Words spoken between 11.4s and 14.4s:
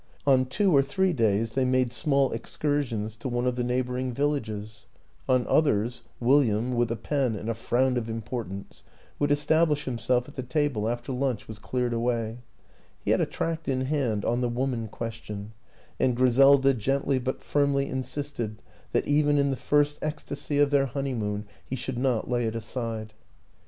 was cleared away; he had a tract in hand